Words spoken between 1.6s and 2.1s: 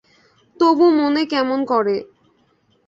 করে!